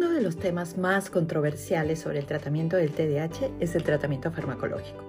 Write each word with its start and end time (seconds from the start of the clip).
Uno 0.00 0.12
de 0.12 0.22
los 0.22 0.38
temas 0.38 0.78
más 0.78 1.10
controversiales 1.10 1.98
sobre 1.98 2.20
el 2.20 2.24
tratamiento 2.24 2.78
del 2.78 2.90
TDAH 2.90 3.50
es 3.60 3.74
el 3.74 3.82
tratamiento 3.82 4.32
farmacológico. 4.32 5.04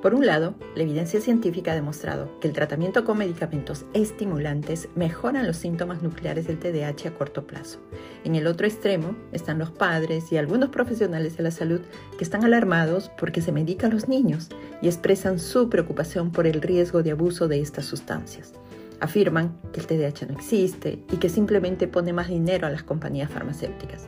Por 0.00 0.14
un 0.14 0.26
lado, 0.26 0.54
la 0.76 0.84
evidencia 0.84 1.20
científica 1.20 1.72
ha 1.72 1.74
demostrado 1.74 2.38
que 2.38 2.46
el 2.46 2.54
tratamiento 2.54 3.04
con 3.04 3.18
medicamentos 3.18 3.84
estimulantes 3.94 4.90
mejoran 4.94 5.44
los 5.44 5.56
síntomas 5.56 6.02
nucleares 6.04 6.46
del 6.46 6.60
TDAH 6.60 7.08
a 7.08 7.14
corto 7.14 7.48
plazo. 7.48 7.80
En 8.22 8.36
el 8.36 8.46
otro 8.46 8.68
extremo 8.68 9.16
están 9.32 9.58
los 9.58 9.72
padres 9.72 10.30
y 10.30 10.36
algunos 10.36 10.68
profesionales 10.68 11.36
de 11.36 11.42
la 11.42 11.50
salud 11.50 11.80
que 12.16 12.22
están 12.22 12.44
alarmados 12.44 13.10
porque 13.18 13.42
se 13.42 13.50
medica 13.50 13.88
a 13.88 13.90
los 13.90 14.06
niños 14.06 14.50
y 14.80 14.86
expresan 14.86 15.40
su 15.40 15.68
preocupación 15.68 16.30
por 16.30 16.46
el 16.46 16.62
riesgo 16.62 17.02
de 17.02 17.10
abuso 17.10 17.48
de 17.48 17.60
estas 17.60 17.86
sustancias. 17.86 18.52
Afirman 19.00 19.56
que 19.72 19.80
el 19.80 19.86
TDAH 19.88 20.26
no 20.28 20.38
existe 20.38 21.04
y 21.10 21.16
que 21.16 21.28
simplemente 21.28 21.88
pone 21.88 22.12
más 22.12 22.28
dinero 22.28 22.68
a 22.68 22.70
las 22.70 22.84
compañías 22.84 23.32
farmacéuticas. 23.32 24.06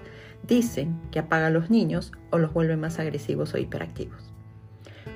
Dicen 0.51 0.99
que 1.13 1.21
apaga 1.21 1.47
a 1.47 1.51
los 1.51 1.71
niños 1.71 2.11
o 2.31 2.39
los 2.39 2.53
vuelve 2.53 2.77
más 2.77 2.99
agresivos 2.99 3.55
o 3.55 3.59
hiperactivos. 3.59 4.33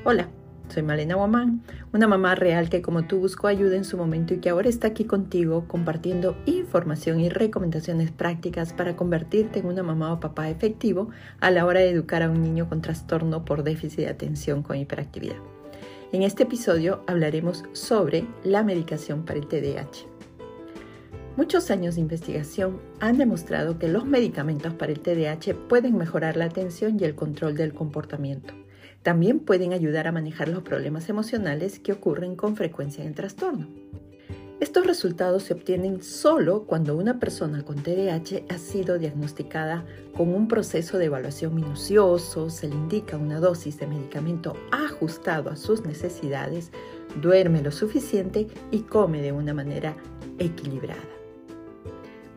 Hola, 0.05 0.29
soy 0.69 0.85
Malena 0.85 1.17
Guamán, 1.17 1.61
una 1.93 2.07
mamá 2.07 2.37
real 2.37 2.69
que 2.69 2.83
como 2.83 3.09
tú 3.09 3.19
buscó 3.19 3.49
ayuda 3.49 3.75
en 3.75 3.85
su 3.85 3.97
momento 3.97 4.33
y 4.33 4.39
que 4.39 4.51
ahora 4.51 4.69
está 4.69 4.87
aquí 4.87 5.03
contigo 5.03 5.65
compartiendo 5.67 6.37
información 6.47 7.19
y 7.19 7.31
recomendaciones 7.31 8.13
prácticas 8.13 8.73
para 8.73 8.95
convertirte 8.95 9.59
en 9.59 9.67
una 9.67 9.83
mamá 9.83 10.13
o 10.13 10.21
papá 10.21 10.49
efectivo 10.51 11.11
a 11.41 11.51
la 11.51 11.67
hora 11.67 11.81
de 11.81 11.91
educar 11.91 12.23
a 12.23 12.31
un 12.31 12.41
niño 12.41 12.69
con 12.69 12.81
trastorno 12.81 13.45
por 13.45 13.65
déficit 13.65 14.05
de 14.05 14.11
atención 14.11 14.63
con 14.63 14.77
hiperactividad. 14.77 15.39
En 16.13 16.23
este 16.23 16.45
episodio 16.45 17.03
hablaremos 17.09 17.65
sobre 17.73 18.25
la 18.45 18.63
medicación 18.63 19.25
para 19.25 19.41
el 19.41 19.49
TDAH. 19.49 20.14
Muchos 21.37 21.73
años 21.73 21.97
de 21.97 22.01
investigación 22.01 22.81
han 23.01 23.19
demostrado 23.19 23.77
que 23.77 23.89
los 23.89 24.07
medicamentos 24.07 24.73
para 24.75 24.93
el 24.93 25.01
TDAH 25.01 25.69
pueden 25.69 25.97
mejorar 25.97 26.37
la 26.37 26.45
atención 26.45 26.97
y 27.01 27.03
el 27.03 27.17
control 27.17 27.57
del 27.57 27.75
comportamiento. 27.75 28.55
También 29.03 29.41
pueden 29.41 29.73
ayudar 29.73 30.07
a 30.07 30.13
manejar 30.13 30.49
los 30.49 30.63
problemas 30.63 31.09
emocionales 31.09 31.81
que 31.81 31.91
ocurren 31.91 32.37
con 32.37 32.55
frecuencia 32.55 33.05
en 33.05 33.15
trastorno. 33.15 33.67
Estos 34.61 34.87
resultados 34.87 35.43
se 35.43 35.55
obtienen 35.55 36.05
solo 36.05 36.67
cuando 36.67 36.97
una 36.97 37.19
persona 37.19 37.65
con 37.65 37.83
TDAH 37.83 38.45
ha 38.49 38.59
sido 38.59 38.97
diagnosticada 39.01 39.85
con 40.17 40.33
un 40.33 40.47
proceso 40.47 40.99
de 40.99 41.07
evaluación 41.07 41.57
minucioso, 41.57 42.49
se 42.49 42.69
le 42.69 42.77
indica 42.77 43.17
una 43.17 43.41
dosis 43.41 43.77
de 43.81 43.89
medicamento 43.89 44.55
ajustado 44.71 45.51
a 45.51 45.57
sus 45.57 45.85
necesidades, 45.85 46.71
duerme 47.21 47.61
lo 47.61 47.73
suficiente 47.73 48.47
y 48.71 48.83
come 48.83 49.21
de 49.21 49.33
una 49.33 49.53
manera 49.53 49.97
equilibrada. 50.39 51.24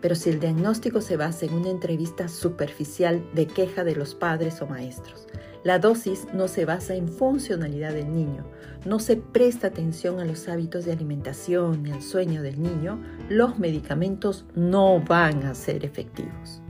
Pero 0.07 0.15
si 0.15 0.29
el 0.29 0.39
diagnóstico 0.39 1.01
se 1.01 1.17
basa 1.17 1.45
en 1.45 1.53
una 1.53 1.69
entrevista 1.69 2.29
superficial 2.29 3.21
de 3.35 3.45
queja 3.45 3.83
de 3.83 3.93
los 3.93 4.15
padres 4.15 4.61
o 4.61 4.65
maestros, 4.65 5.27
la 5.65 5.79
dosis 5.79 6.27
no 6.33 6.47
se 6.47 6.63
basa 6.63 6.95
en 6.95 7.09
funcionalidad 7.09 7.91
del 7.91 8.15
niño, 8.15 8.45
no 8.85 8.99
se 8.99 9.17
presta 9.17 9.67
atención 9.67 10.21
a 10.21 10.23
los 10.23 10.47
hábitos 10.47 10.85
de 10.85 10.93
alimentación 10.93 11.85
y 11.85 11.91
al 11.91 12.01
sueño 12.01 12.41
del 12.41 12.61
niño, 12.61 13.01
los 13.27 13.59
medicamentos 13.59 14.45
no 14.55 15.01
van 15.01 15.43
a 15.43 15.53
ser 15.53 15.83
efectivos. 15.83 16.61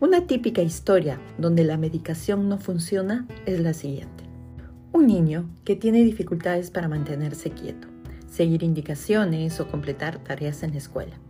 Una 0.00 0.26
típica 0.26 0.60
historia 0.60 1.20
donde 1.38 1.62
la 1.62 1.76
medicación 1.76 2.48
no 2.48 2.58
funciona 2.58 3.28
es 3.46 3.60
la 3.60 3.74
siguiente. 3.74 4.24
Un 4.92 5.06
niño 5.06 5.48
que 5.64 5.76
tiene 5.76 6.02
dificultades 6.02 6.72
para 6.72 6.88
mantenerse 6.88 7.52
quieto, 7.52 7.86
seguir 8.28 8.64
indicaciones 8.64 9.60
o 9.60 9.68
completar 9.68 10.18
tareas 10.18 10.64
en 10.64 10.72
la 10.72 10.78
escuela. 10.78 11.20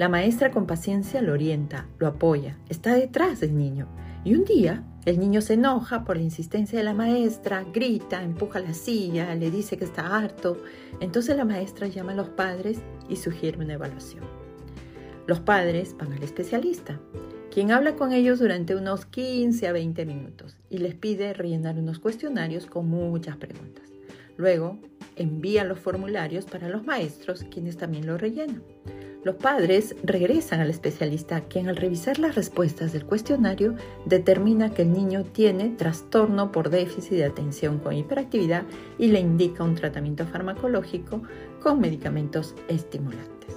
La 0.00 0.08
maestra 0.08 0.50
con 0.50 0.66
paciencia 0.66 1.20
lo 1.20 1.34
orienta, 1.34 1.86
lo 1.98 2.06
apoya, 2.06 2.56
está 2.70 2.94
detrás 2.94 3.40
del 3.40 3.54
niño 3.54 3.86
y 4.24 4.34
un 4.34 4.46
día 4.46 4.82
el 5.04 5.20
niño 5.20 5.42
se 5.42 5.52
enoja 5.52 6.04
por 6.04 6.16
la 6.16 6.22
insistencia 6.22 6.78
de 6.78 6.86
la 6.86 6.94
maestra, 6.94 7.66
grita, 7.70 8.22
empuja 8.22 8.60
la 8.60 8.72
silla, 8.72 9.34
le 9.34 9.50
dice 9.50 9.76
que 9.76 9.84
está 9.84 10.16
harto. 10.16 10.56
Entonces 11.00 11.36
la 11.36 11.44
maestra 11.44 11.86
llama 11.86 12.12
a 12.12 12.14
los 12.14 12.30
padres 12.30 12.78
y 13.10 13.16
sugiere 13.16 13.58
una 13.58 13.74
evaluación. 13.74 14.24
Los 15.26 15.40
padres 15.40 15.94
van 15.98 16.14
al 16.14 16.22
especialista, 16.22 16.98
quien 17.50 17.70
habla 17.70 17.94
con 17.96 18.14
ellos 18.14 18.38
durante 18.38 18.76
unos 18.76 19.04
15 19.04 19.68
a 19.68 19.72
20 19.72 20.06
minutos 20.06 20.56
y 20.70 20.78
les 20.78 20.94
pide 20.94 21.34
rellenar 21.34 21.76
unos 21.76 21.98
cuestionarios 21.98 22.64
con 22.64 22.88
muchas 22.88 23.36
preguntas. 23.36 23.84
Luego 24.38 24.78
envían 25.16 25.68
los 25.68 25.78
formularios 25.78 26.46
para 26.46 26.70
los 26.70 26.86
maestros, 26.86 27.44
quienes 27.50 27.76
también 27.76 28.06
lo 28.06 28.16
rellenan. 28.16 28.62
Los 29.22 29.34
padres 29.34 29.94
regresan 30.02 30.60
al 30.60 30.70
especialista, 30.70 31.42
quien 31.42 31.68
al 31.68 31.76
revisar 31.76 32.18
las 32.18 32.36
respuestas 32.36 32.94
del 32.94 33.04
cuestionario 33.04 33.74
determina 34.06 34.72
que 34.72 34.80
el 34.80 34.92
niño 34.94 35.24
tiene 35.24 35.68
trastorno 35.68 36.50
por 36.50 36.70
déficit 36.70 37.18
de 37.18 37.26
atención 37.26 37.80
con 37.80 37.94
hiperactividad 37.94 38.62
y 38.98 39.08
le 39.08 39.20
indica 39.20 39.62
un 39.62 39.74
tratamiento 39.74 40.26
farmacológico 40.26 41.22
con 41.62 41.80
medicamentos 41.80 42.54
estimulantes. 42.68 43.56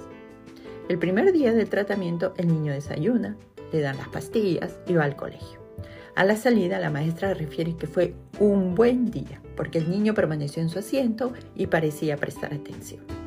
El 0.90 0.98
primer 0.98 1.32
día 1.32 1.54
del 1.54 1.70
tratamiento 1.70 2.34
el 2.36 2.48
niño 2.48 2.74
desayuna, 2.74 3.38
le 3.72 3.80
dan 3.80 3.96
las 3.96 4.08
pastillas 4.08 4.78
y 4.86 4.92
va 4.92 5.04
al 5.04 5.16
colegio. 5.16 5.60
A 6.14 6.24
la 6.24 6.36
salida 6.36 6.78
la 6.78 6.90
maestra 6.90 7.32
refiere 7.32 7.74
que 7.74 7.86
fue 7.86 8.14
un 8.38 8.74
buen 8.74 9.10
día 9.10 9.40
porque 9.56 9.78
el 9.78 9.88
niño 9.90 10.12
permaneció 10.12 10.62
en 10.62 10.68
su 10.68 10.78
asiento 10.78 11.32
y 11.56 11.68
parecía 11.68 12.18
prestar 12.18 12.52
atención. 12.52 13.23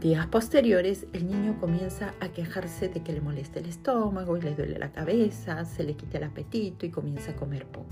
Días 0.00 0.26
posteriores, 0.26 1.06
el 1.14 1.26
niño 1.26 1.58
comienza 1.58 2.12
a 2.20 2.28
quejarse 2.28 2.88
de 2.88 3.02
que 3.02 3.14
le 3.14 3.22
molesta 3.22 3.60
el 3.60 3.66
estómago 3.66 4.36
y 4.36 4.42
le 4.42 4.54
duele 4.54 4.78
la 4.78 4.92
cabeza, 4.92 5.64
se 5.64 5.84
le 5.84 5.94
quita 5.94 6.18
el 6.18 6.24
apetito 6.24 6.84
y 6.84 6.90
comienza 6.90 7.30
a 7.30 7.36
comer 7.36 7.64
poco. 7.64 7.88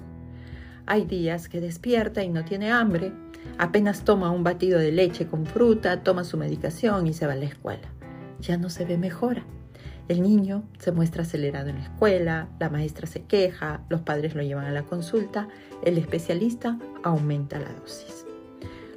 Hay 0.85 1.07
días 1.07 1.49
que 1.49 1.63
despierta 1.63 2.23
y 2.23 2.29
no 2.29 2.45
tiene 2.45 2.71
hambre, 2.71 3.11
apenas 3.57 4.05
toma 4.05 4.31
un 4.31 4.45
batido 4.45 4.79
de 4.79 4.93
leche 4.93 5.27
con 5.27 5.47
fruta, 5.47 6.03
toma 6.03 6.25
su 6.25 6.37
medicación 6.37 7.07
y 7.07 7.15
se 7.15 7.27
va 7.27 7.33
a 7.33 7.37
la 7.37 7.47
escuela. 7.47 7.89
Ya 8.39 8.59
no 8.59 8.69
se 8.69 8.85
ve 8.85 8.99
mejora. 8.99 9.43
El 10.07 10.21
niño 10.21 10.65
se 10.79 10.93
muestra 10.93 11.23
acelerado 11.23 11.71
en 11.71 11.77
la 11.77 11.85
escuela, 11.85 12.49
la 12.61 12.69
maestra 12.69 13.07
se 13.07 13.23
queja, 13.23 13.83
los 13.89 14.03
padres 14.03 14.35
lo 14.35 14.43
llevan 14.43 14.67
a 14.67 14.73
la 14.73 14.83
consulta, 14.83 15.49
el 15.83 15.97
especialista 15.97 16.79
aumenta 17.03 17.59
la 17.59 17.73
dosis. 17.73 18.24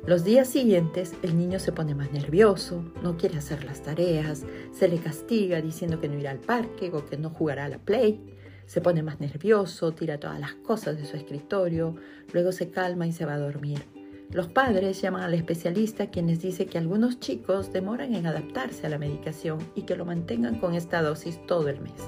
Los 0.07 0.23
días 0.23 0.47
siguientes 0.47 1.15
el 1.21 1.37
niño 1.37 1.59
se 1.59 1.73
pone 1.73 1.93
más 1.93 2.13
nervioso, 2.13 2.81
no 3.03 3.17
quiere 3.17 3.39
hacer 3.39 3.65
las 3.65 3.83
tareas, 3.83 4.45
se 4.71 4.87
le 4.87 4.99
castiga 4.99 5.61
diciendo 5.61 5.99
que 5.99 6.07
no 6.07 6.17
irá 6.17 6.31
al 6.31 6.39
parque 6.39 6.89
o 6.93 7.05
que 7.05 7.17
no 7.17 7.29
jugará 7.29 7.65
a 7.65 7.67
la 7.67 7.79
play, 7.79 8.33
se 8.67 8.79
pone 8.79 9.03
más 9.03 9.19
nervioso, 9.19 9.91
tira 9.91 10.17
todas 10.17 10.39
las 10.39 10.53
cosas 10.53 10.95
de 10.97 11.03
su 11.03 11.17
escritorio, 11.17 11.97
luego 12.31 12.53
se 12.53 12.71
calma 12.71 13.05
y 13.05 13.11
se 13.11 13.25
va 13.25 13.33
a 13.33 13.37
dormir. 13.37 13.83
Los 14.31 14.47
padres 14.47 15.01
llaman 15.01 15.23
al 15.23 15.33
especialista 15.33 16.09
quien 16.09 16.27
les 16.27 16.41
dice 16.41 16.67
que 16.67 16.77
algunos 16.77 17.19
chicos 17.19 17.73
demoran 17.73 18.15
en 18.15 18.27
adaptarse 18.27 18.87
a 18.87 18.89
la 18.89 18.97
medicación 18.97 19.57
y 19.75 19.81
que 19.81 19.97
lo 19.97 20.05
mantengan 20.05 20.57
con 20.61 20.73
esta 20.73 21.01
dosis 21.01 21.45
todo 21.47 21.67
el 21.67 21.81
mes. 21.81 22.01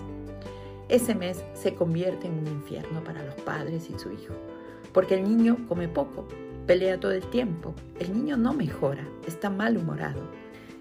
Ese 0.87 1.15
mes 1.15 1.43
se 1.53 1.73
convierte 1.73 2.27
en 2.27 2.39
un 2.39 2.47
infierno 2.47 3.03
para 3.03 3.25
los 3.25 3.35
padres 3.35 3.89
y 3.89 3.99
su 3.99 4.09
hijo, 4.13 4.35
porque 4.93 5.15
el 5.15 5.23
niño 5.23 5.57
come 5.67 5.89
poco, 5.89 6.29
pelea 6.69 6.99
todo 6.99 7.13
el 7.13 7.27
tiempo. 7.31 7.73
El 7.99 8.13
niño 8.13 8.37
no 8.37 8.53
mejora, 8.53 9.03
está 9.25 9.49
malhumorado. 9.49 10.21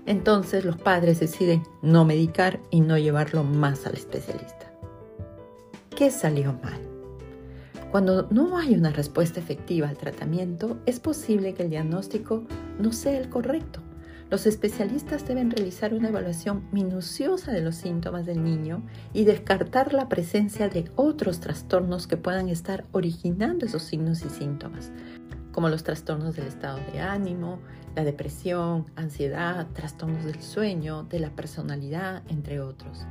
Entonces 0.05 0.67
los 0.67 0.77
padres 0.77 1.19
deciden 1.19 1.63
no 1.81 2.05
medicar 2.05 2.61
y 2.71 2.83
no 2.83 2.99
llevarlo 2.99 3.43
más 3.43 3.87
al 3.87 3.95
especialista. 3.95 4.71
¿Qué 5.97 6.11
salió 6.11 6.53
mal? 6.63 6.79
Cuando 7.91 8.29
no 8.31 8.59
hay 8.59 8.75
una 8.75 8.91
respuesta 8.91 9.41
efectiva 9.41 9.89
al 9.89 9.97
tratamiento, 9.97 10.77
es 10.85 11.01
posible 11.01 11.55
que 11.55 11.63
el 11.63 11.71
diagnóstico 11.71 12.45
no 12.79 12.93
sea 12.93 13.17
el 13.17 13.31
correcto. 13.31 13.81
Los 14.31 14.47
especialistas 14.47 15.27
deben 15.27 15.51
realizar 15.51 15.95
una 15.95 16.09
evaluación 16.09 16.69
minuciosa 16.71 17.51
de 17.51 17.63
los 17.63 17.77
síntomas 17.77 18.27
del 18.27 18.45
niño 18.45 18.83
y 19.15 19.25
descartar 19.25 19.95
la 19.95 20.11
presencia 20.11 20.69
de 20.69 20.91
otros 20.97 21.41
trastornos 21.41 22.07
que 22.07 22.19
puedan 22.19 22.51
estar 22.51 22.85
originando 22.93 23.65
esos 23.65 23.85
signos 23.85 24.23
y 24.27 24.29
síntomas, 24.29 24.93
como 25.53 25.69
los 25.69 25.83
trastornos 25.83 26.37
del 26.37 26.47
estado 26.47 26.79
de 26.93 27.01
ánimo, 27.01 27.59
la 27.95 28.05
depresión, 28.05 28.87
ansiedad, 28.97 29.67
trastornos 29.73 30.25
del 30.25 30.41
sueño, 30.43 31.05
de 31.05 31.21
la 31.21 31.31
personalidad, 31.31 32.23
entre 32.29 32.61
otros. 32.61 33.07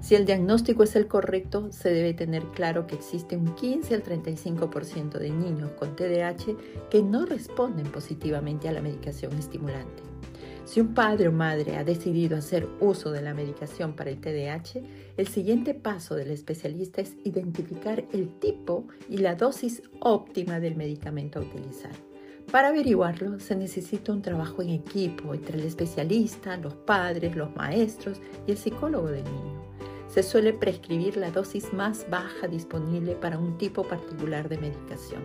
Si 0.00 0.16
el 0.16 0.26
diagnóstico 0.26 0.82
es 0.82 0.96
el 0.96 1.06
correcto, 1.06 1.70
se 1.70 1.90
debe 1.90 2.12
tener 2.12 2.42
claro 2.46 2.88
que 2.88 2.96
existe 2.96 3.36
un 3.36 3.54
15 3.54 3.94
al 3.94 4.02
35% 4.02 5.18
de 5.18 5.30
niños 5.30 5.70
con 5.78 5.94
TDAH 5.94 6.56
que 6.90 7.02
no 7.04 7.24
responden 7.24 7.86
positivamente 7.86 8.68
a 8.68 8.72
la 8.72 8.82
medicación 8.82 9.32
estimulante. 9.34 10.02
Si 10.72 10.80
un 10.80 10.94
padre 10.94 11.28
o 11.28 11.32
madre 11.32 11.76
ha 11.76 11.84
decidido 11.84 12.34
hacer 12.34 12.66
uso 12.80 13.10
de 13.10 13.20
la 13.20 13.34
medicación 13.34 13.94
para 13.94 14.08
el 14.08 14.22
TDAH, 14.22 14.80
el 15.18 15.26
siguiente 15.28 15.74
paso 15.74 16.14
del 16.14 16.30
especialista 16.30 17.02
es 17.02 17.14
identificar 17.24 18.06
el 18.10 18.38
tipo 18.38 18.86
y 19.06 19.18
la 19.18 19.34
dosis 19.34 19.82
óptima 20.00 20.60
del 20.60 20.74
medicamento 20.74 21.38
a 21.38 21.42
utilizar. 21.42 21.92
Para 22.50 22.68
averiguarlo 22.68 23.38
se 23.38 23.54
necesita 23.54 24.14
un 24.14 24.22
trabajo 24.22 24.62
en 24.62 24.70
equipo 24.70 25.34
entre 25.34 25.58
el 25.58 25.66
especialista, 25.66 26.56
los 26.56 26.72
padres, 26.72 27.36
los 27.36 27.54
maestros 27.54 28.22
y 28.46 28.52
el 28.52 28.56
psicólogo 28.56 29.08
del 29.08 29.24
niño. 29.24 29.62
se 30.08 30.22
suele 30.22 30.54
prescribir 30.54 31.18
la 31.18 31.30
dosis 31.30 31.70
más 31.74 32.08
baja 32.08 32.48
disponible 32.48 33.14
para 33.14 33.38
un 33.38 33.58
tipo 33.58 33.82
particular 33.82 34.48
de 34.48 34.56
medicación. 34.56 35.22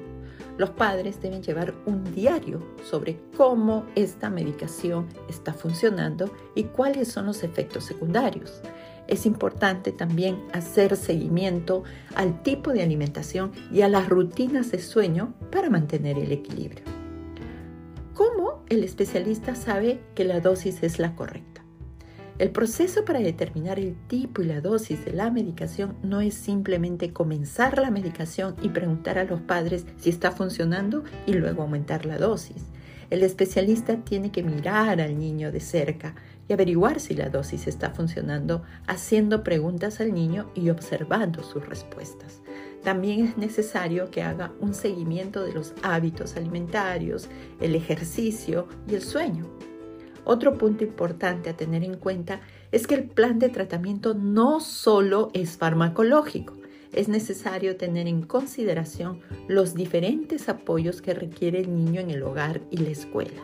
Los 0.58 0.72
padres 0.72 1.22
deben 1.22 1.44
llevar 1.44 1.76
un 1.86 2.04
diario 2.16 2.62
sobre 2.84 3.20
cómo 3.36 3.86
esta 3.96 4.30
medicación 4.30 5.08
está 5.30 5.54
funcionando 5.54 6.32
y 6.56 6.64
cuáles 6.66 7.10
son 7.10 7.28
los 7.28 7.44
efectos 7.44 7.84
secundarios. 7.84 8.62
Es 9.08 9.26
importante 9.26 9.92
también 9.92 10.44
hacer 10.54 10.96
seguimiento 10.98 11.84
al 12.16 12.42
tipo 12.42 12.74
de 12.74 12.82
alimentación 12.82 13.52
y 13.72 13.82
a 13.82 13.90
las 13.90 14.10
rutinas 14.10 14.72
de 14.72 14.80
sueño 14.80 15.34
para 15.52 15.70
mantener 15.70 16.18
el 16.18 16.32
equilibrio. 16.32 16.84
¿Cómo 18.16 18.64
el 18.68 18.84
especialista 18.84 19.54
sabe 19.54 20.02
que 20.16 20.26
la 20.26 20.40
dosis 20.40 20.82
es 20.82 20.98
la 20.98 21.16
correcta? 21.16 21.57
El 22.40 22.52
proceso 22.52 23.04
para 23.04 23.20
determinar 23.20 23.80
el 23.80 23.96
tipo 24.08 24.44
y 24.44 24.46
la 24.46 24.62
dosis 24.62 25.04
de 25.04 25.12
la 25.12 25.32
medicación 25.32 25.96
no 26.04 26.22
es 26.22 26.36
simplemente 26.36 27.12
comenzar 27.12 27.80
la 27.80 27.90
medicación 27.90 28.56
y 28.62 28.70
preguntar 28.70 29.18
a 29.18 29.24
los 29.24 29.42
padres 29.42 29.88
si 29.98 30.12
está 30.12 30.30
funcionando 30.30 31.04
y 31.26 31.34
luego 31.34 31.64
aumentar 31.64 32.06
la 32.06 32.20
dosis. 32.20 32.64
El 33.10 33.24
especialista 33.24 33.98
tiene 34.04 34.32
que 34.32 34.44
mirar 34.44 35.02
al 35.02 35.18
niño 35.18 35.52
de 35.52 35.62
cerca 35.62 36.14
y 36.48 36.54
averiguar 36.54 37.00
si 37.00 37.16
la 37.16 37.30
dosis 37.30 37.66
está 37.66 37.90
funcionando 37.90 38.62
haciendo 38.86 39.44
preguntas 39.44 40.00
al 40.00 40.14
niño 40.14 40.52
y 40.54 40.70
observando 40.70 41.42
sus 41.42 41.68
respuestas. 41.68 42.44
También 42.84 43.26
es 43.26 43.38
necesario 43.38 44.12
que 44.12 44.22
haga 44.22 44.54
un 44.60 44.76
seguimiento 44.76 45.44
de 45.44 45.54
los 45.54 45.74
hábitos 45.82 46.36
alimentarios, 46.36 47.30
el 47.60 47.74
ejercicio 47.74 48.68
y 48.88 48.94
el 48.94 49.02
sueño. 49.02 49.48
Otro 50.30 50.58
punto 50.58 50.84
importante 50.84 51.50
a 51.50 51.56
tener 51.56 51.86
en 51.86 51.96
cuenta 51.96 52.42
es 52.74 52.86
que 52.86 52.96
el 52.96 53.06
plan 53.06 53.40
de 53.40 53.48
tratamiento 53.48 54.14
no 54.14 54.60
solo 54.60 55.30
es 55.34 55.56
farmacológico, 55.56 56.54
es 56.92 57.08
necesario 57.08 57.78
tener 57.78 58.10
en 58.10 58.24
consideración 58.24 59.22
los 59.48 59.74
diferentes 59.74 60.50
apoyos 60.50 61.02
que 61.02 61.14
requiere 61.14 61.62
el 61.62 61.74
niño 61.74 62.02
en 62.02 62.12
el 62.12 62.24
hogar 62.24 62.60
y 62.72 62.78
la 62.78 62.90
escuela 62.90 63.42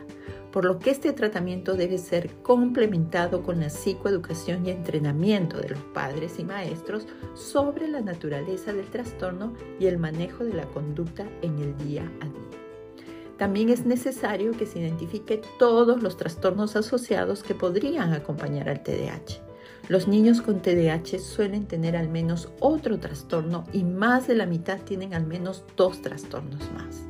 por 0.52 0.64
lo 0.64 0.78
que 0.78 0.90
este 0.90 1.12
tratamiento 1.12 1.74
debe 1.74 1.98
ser 1.98 2.30
complementado 2.42 3.42
con 3.42 3.58
la 3.58 3.70
psicoeducación 3.70 4.64
y 4.64 4.70
entrenamiento 4.70 5.58
de 5.58 5.70
los 5.70 5.80
padres 5.92 6.38
y 6.38 6.44
maestros 6.44 7.08
sobre 7.34 7.88
la 7.88 8.02
naturaleza 8.02 8.72
del 8.72 8.86
trastorno 8.86 9.54
y 9.80 9.86
el 9.86 9.98
manejo 9.98 10.44
de 10.44 10.52
la 10.52 10.66
conducta 10.66 11.26
en 11.42 11.58
el 11.58 11.76
día 11.78 12.08
a 12.20 12.26
día. 12.26 12.63
También 13.38 13.68
es 13.68 13.84
necesario 13.84 14.52
que 14.52 14.66
se 14.66 14.78
identifique 14.78 15.42
todos 15.58 16.02
los 16.02 16.16
trastornos 16.16 16.76
asociados 16.76 17.42
que 17.42 17.54
podrían 17.54 18.12
acompañar 18.12 18.68
al 18.68 18.82
TDAH. 18.82 19.42
Los 19.88 20.08
niños 20.08 20.40
con 20.40 20.62
TDAH 20.62 21.18
suelen 21.18 21.66
tener 21.66 21.96
al 21.96 22.08
menos 22.08 22.48
otro 22.60 22.98
trastorno 22.98 23.64
y 23.72 23.84
más 23.84 24.26
de 24.26 24.34
la 24.34 24.46
mitad 24.46 24.80
tienen 24.80 25.14
al 25.14 25.26
menos 25.26 25.64
dos 25.76 26.00
trastornos 26.00 26.70
más. 26.72 27.02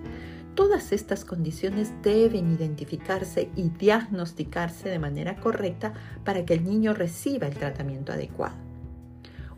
Todas 0.54 0.92
estas 0.92 1.24
condiciones 1.24 1.92
deben 2.02 2.52
identificarse 2.52 3.50
y 3.54 3.70
diagnosticarse 3.70 4.88
de 4.88 4.98
manera 4.98 5.36
correcta 5.36 5.92
para 6.24 6.44
que 6.44 6.54
el 6.54 6.64
niño 6.64 6.94
reciba 6.94 7.48
el 7.48 7.54
tratamiento 7.54 8.12
adecuado. 8.12 8.54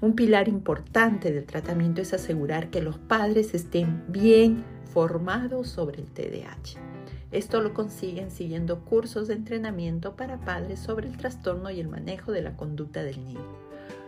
Un 0.01 0.15
pilar 0.15 0.49
importante 0.49 1.33
del 1.33 1.45
tratamiento 1.45 2.03
es 2.03 2.13
asegurar 2.13 2.71
que 2.71 2.83
los 2.83 2.99
padres 2.99 3.55
estén 3.55 4.05
bien 4.09 4.65
formados 4.97 5.69
sobre 5.69 6.01
el 6.01 6.07
TDAH. 6.07 6.81
Esto 7.31 7.61
lo 7.61 7.75
consiguen 7.75 8.31
siguiendo 8.31 8.83
cursos 8.83 9.29
de 9.29 9.35
entrenamiento 9.35 10.17
para 10.17 10.41
padres 10.41 10.81
sobre 10.81 11.07
el 11.07 11.19
trastorno 11.19 11.71
y 11.71 11.81
el 11.81 11.89
manejo 11.89 12.33
de 12.33 12.41
la 12.41 12.57
conducta 12.57 13.03
del 13.05 13.23
niño. 13.23 13.45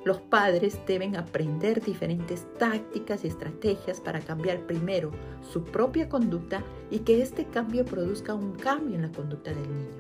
Los 0.06 0.22
padres 0.22 0.80
deben 0.86 1.14
aprender 1.14 1.84
diferentes 1.84 2.46
tácticas 2.58 3.22
y 3.22 3.28
estrategias 3.28 4.00
para 4.00 4.20
cambiar 4.20 4.66
primero 4.66 5.10
su 5.52 5.62
propia 5.62 6.08
conducta 6.08 6.64
y 6.90 7.00
que 7.00 7.20
este 7.20 7.44
cambio 7.44 7.84
produzca 7.84 8.32
un 8.32 8.52
cambio 8.52 8.96
en 8.96 9.02
la 9.02 9.12
conducta 9.12 9.50
del 9.50 9.64
niño. 9.64 9.92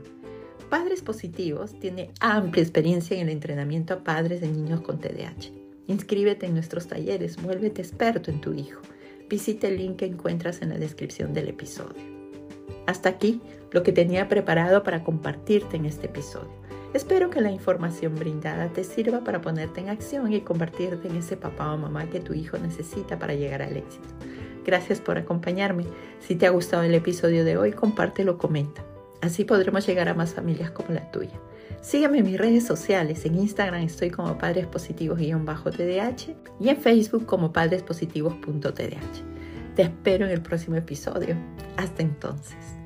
Padres 0.70 1.02
Positivos 1.02 1.78
tiene 1.78 2.12
amplia 2.20 2.62
experiencia 2.62 3.14
en 3.14 3.24
el 3.24 3.34
entrenamiento 3.34 3.92
a 3.92 4.04
padres 4.04 4.40
de 4.40 4.48
niños 4.48 4.80
con 4.80 4.98
TDAH. 4.98 5.52
Inscríbete 5.86 6.46
en 6.46 6.54
nuestros 6.54 6.86
talleres, 6.86 7.36
vuélvete 7.42 7.82
experto 7.82 8.30
en 8.30 8.40
tu 8.40 8.54
hijo. 8.54 8.80
Visita 9.28 9.68
el 9.68 9.76
link 9.76 9.96
que 9.96 10.06
encuentras 10.06 10.62
en 10.62 10.70
la 10.70 10.78
descripción 10.78 11.34
del 11.34 11.48
episodio. 11.48 12.02
Hasta 12.86 13.10
aquí 13.10 13.42
lo 13.70 13.82
que 13.82 13.92
tenía 13.92 14.28
preparado 14.28 14.82
para 14.82 15.04
compartirte 15.04 15.76
en 15.76 15.84
este 15.84 16.06
episodio. 16.06 16.48
Espero 16.94 17.28
que 17.28 17.42
la 17.42 17.50
información 17.50 18.14
brindada 18.14 18.68
te 18.68 18.82
sirva 18.84 19.20
para 19.20 19.42
ponerte 19.42 19.80
en 19.80 19.90
acción 19.90 20.32
y 20.32 20.40
convertirte 20.40 21.08
en 21.08 21.16
ese 21.16 21.36
papá 21.36 21.74
o 21.74 21.76
mamá 21.76 22.08
que 22.08 22.20
tu 22.20 22.32
hijo 22.32 22.56
necesita 22.56 23.18
para 23.18 23.34
llegar 23.34 23.60
al 23.60 23.76
éxito. 23.76 24.08
Gracias 24.64 25.00
por 25.00 25.18
acompañarme. 25.18 25.84
Si 26.20 26.34
te 26.34 26.46
ha 26.46 26.50
gustado 26.50 26.84
el 26.84 26.94
episodio 26.94 27.44
de 27.44 27.58
hoy, 27.58 27.72
compártelo, 27.72 28.38
comenta. 28.38 28.82
Así 29.20 29.44
podremos 29.44 29.86
llegar 29.86 30.08
a 30.08 30.14
más 30.14 30.32
familias 30.32 30.70
como 30.70 30.94
la 30.94 31.10
tuya. 31.10 31.38
Sígueme 31.80 32.18
en 32.18 32.26
mis 32.26 32.38
redes 32.38 32.66
sociales. 32.66 33.24
En 33.24 33.36
Instagram 33.36 33.82
estoy 33.82 34.10
como 34.10 34.36
Padres 34.36 34.66
Positivos-TDH 34.66 36.34
y 36.60 36.68
en 36.68 36.76
Facebook 36.76 37.26
como 37.26 37.52
padrespositivos.tdh. 37.52 39.76
Te 39.76 39.82
espero 39.82 40.26
en 40.26 40.32
el 40.32 40.42
próximo 40.42 40.76
episodio. 40.76 41.36
Hasta 41.76 42.02
entonces. 42.02 42.77